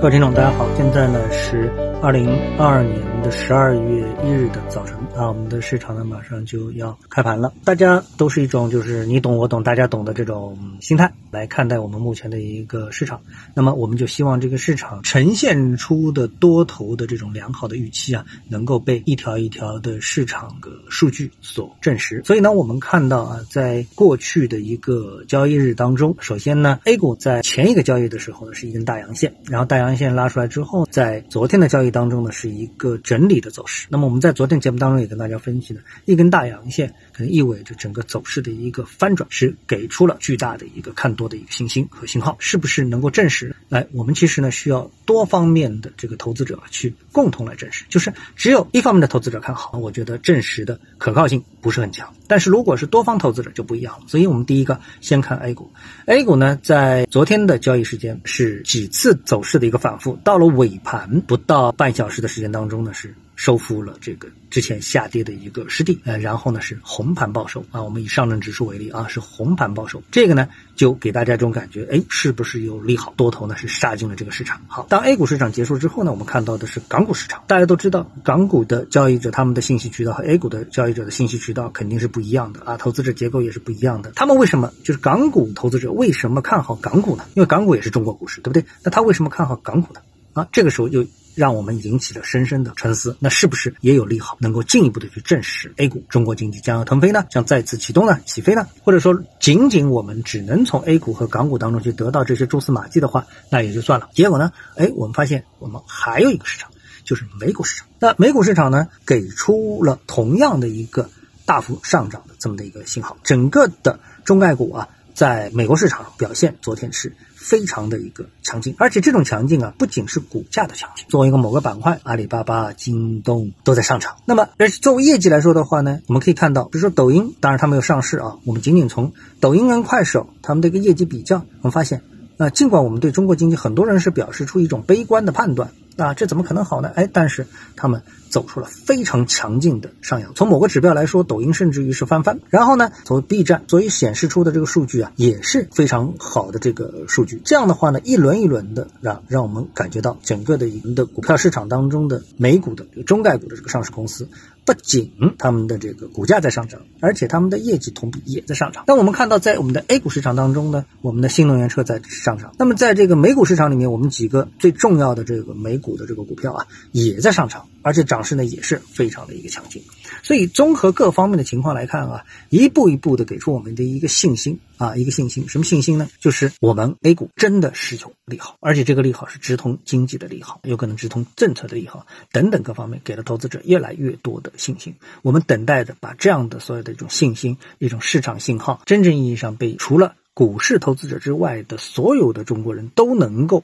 [0.00, 1.68] 各位听众，大家好，现在呢是
[2.00, 13.20] 二零二二年的十二月一日的早晨啊，我们的市场呢马上就要开盘了，大家都是一种就是你懂我懂大家懂的这种心态来看待我们目前的一个市场，
[13.54, 22.22] 那么我们就希望这个市场呈现出的多头的这种良好的预期啊，能够被一条一条的市场的数据所证实。
[22.24, 29.78] 所以呢，我们看到啊，在过去的一个交易日当中，首先呢，A 股在前一个交易的时候呢是一根大阳线，然后大。
[29.78, 33.86] 阳线拉出来之后，在昨天的交易当中呢，是一个整理的走势。
[33.88, 43.56] 那么我们在昨天节目当中也跟大家分析了，一根大阳线可能意味着整个走势的一个翻转，是给出了巨大的一个看多的一个信心和信号，是不是能够证实？
[43.70, 52.12] 来，我们其实呢需要多方面的这个投资者去共同来证实，就是只有一方面的投资者看好，我觉得证实的可靠性不是很强。
[52.26, 54.04] 但是如果是多方投资者就不一样了。
[54.06, 55.72] 所以我们第一个先看 A 股
[56.04, 59.78] ，A 股呢在昨天的交易时间是几次走势的一个。
[59.78, 67.80] 反复到了尾盘不到半小时的时间当中呢，是收复了这个之前下跌的一个失地，呃，然后呢是红盘报收啊。
[67.80, 73.56] 我们以上证指数为例啊，是红盘报收，这个呢就给大家这种感觉，哎，是不是有利好多头呢？
[73.56, 74.60] 是杀进了这个市场。
[74.66, 77.40] 好，当 A 股市场结束之后呢，我们看到的是港股市场。
[77.46, 84.10] 大家都知道，港股的交易者他们的信息渠道和 A 股的交易者的信息渠道肯定是不一样的啊，投资者结构也是不一样的。
[84.16, 87.24] 他们为什么就是港股投资者为什么看好港股呢？
[87.34, 88.64] 因为港股也是中国股市，对不对？
[88.82, 90.00] 那他为什么看好港股呢？
[90.34, 91.04] 啊，这个时候又
[91.38, 97.24] 让我们引起了深深的沉思，那是不是也有利好，能够进一步的去证实 A 股中国经济将要腾飞呢？
[97.30, 98.18] 将再次启动呢？
[98.26, 98.66] 起飞呢？
[98.82, 104.08] 或者说，仅仅我们只能从 A 股和港股当中去得到这些蛛丝马迹的话，那也就算了。
[104.12, 104.50] 结果呢？
[104.74, 106.68] 哎，我们发现我们还有一个市场，
[107.04, 107.86] 就是美股市场。
[108.00, 111.08] 那美股市场呢，给出了同样的一个
[111.46, 117.12] 大幅上涨的这么的一个信号，整个的中概股啊，在美国市场表现，昨天是。
[117.34, 124.16] 非常的一个强劲，而且这种强劲啊，不仅是股价的强劲，作为一个某个板块，阿里巴巴、京东都在上涨。
[124.26, 132.02] 那么，而且作为业绩来说的话呢，我们可以看到，比如说抖音，当然它没有上市啊，我们仅仅从抖音跟快手他们的一个业绩比较，我们发现，
[132.36, 135.70] 啊，尽管我们对中国经济很多人是表示出一种悲观的判断。
[135.96, 136.92] 啊，这怎么可能好呢？
[136.94, 140.32] 哎，但是他们走出了非常强劲的上扬。
[140.34, 142.40] 从某个指标来说，抖音甚至于是翻番。
[142.50, 147.40] 然后呢，从 B 站所以显示出的这个数据啊，也是非常好的这个数据。
[147.44, 154.28] 这样的话呢，一轮一轮的让让我们感觉到整个的一个的股票市场当中的美股的中概股的这个上市公司。
[154.64, 158.84] 不仅他们的这个股价在上涨，而且他们的业绩同比也在上涨。
[158.86, 162.52] 那我们看到，在我们的 A 股市场当中呢，我们的新能源车在上涨。
[162.58, 169.82] 那么在这个美股市场里面，我们几个最重要的这个美股的这个股票啊，也在上涨，而且涨势呢也是非常的一个强劲。
[170.22, 175.48] 所以综合各方面的情况来看啊，一步一步的给出我们的一个信心啊，一个信心。
[175.48, 176.08] 什么信心呢？
[176.18, 184.52] 就是我们 A 股真的是有利好，而且这个利好是直通经济的利好，有可能直通政策的利好等等各方面，给了投资者越来越多的。
[184.56, 193.62] 信心，我们等待着把这样的所有的一种信心、一种市场信号，真正意义上被除了股市投资者之外的所有的中国人都能够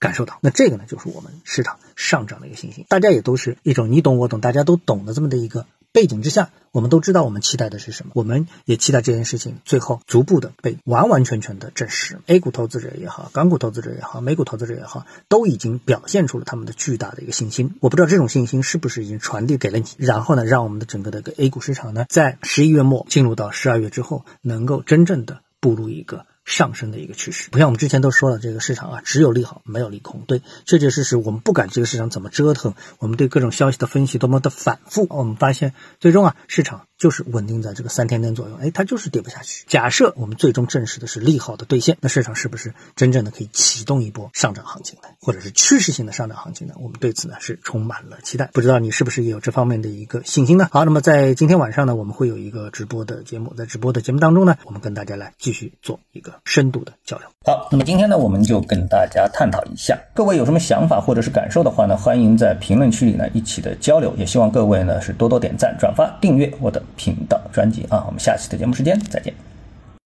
[0.00, 0.38] 感受到。
[0.40, 2.84] 那这个呢，就是我们市场上涨的一个信心。
[2.88, 5.66] 大家也都是一种你懂我懂，大家都懂的这么的一个。
[5.92, 12.20] 背景之下，我们都知道我们期待的是什么，我们也期待这件事情最后逐步的被完完全全的证实。
[12.26, 17.74] A 股投资者也好，港股投资者也好，美股投资者也好，都已经表现出了他们的巨大的一个信心。
[17.80, 26.24] 我不知道这种信心是不是已经传递给了你，然后呢，让我们的整个的个 A 股市场呢，在十一月末进入到十二月之后，能够真正的步入一个。
[26.44, 30.24] 上升的一个趋势，不像我们之前都说了，这个市场啊只有利好没有利空。
[30.26, 39.64] 对，确确实实我们不管这个市场怎么折腾，我们对各种消息的分析多么的反复，我们发现最终啊市场就是稳定在这个三千点左右，哎，它就是跌不下去。
[39.66, 45.08] 假设我们最终证实的是利好的兑现，那市场是不是真正的可以启动一波上涨行情呢？
[45.20, 46.74] 或者是趋势性的上涨行情呢？
[46.76, 48.50] 我们对此呢是充满了期待。
[48.52, 50.68] 不知道你是不是也有这方面的一个信心呢？
[50.70, 56.30] 好，那么在今天晚上呢，我们会有一个直播的节目，在直播的节目当中呢，我们跟大家来继续做一个。
[56.44, 57.26] 深度的交流。
[57.46, 64.12] 好，那么今天呢，我们就跟大家探讨一下，各位有什么想法或者是感受的话呢，欢迎在评论区里呢一起的交流。
[64.16, 68.04] 也希望各位呢是多多点赞、转发、订阅我的频道专辑啊。
[68.06, 69.49] 我们下期的节目时间再见。